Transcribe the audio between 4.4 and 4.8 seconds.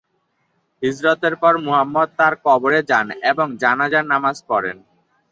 পড়েন।